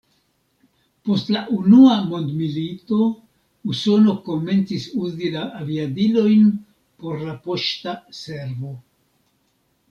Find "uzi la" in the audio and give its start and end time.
5.03-5.45